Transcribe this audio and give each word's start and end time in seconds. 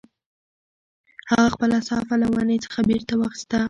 هغه 1.31 1.47
خپله 1.55 1.77
صافه 1.89 2.15
له 2.21 2.27
ونې 2.33 2.57
څخه 2.65 2.79
بېرته 2.89 3.13
واخیسته. 3.15 3.57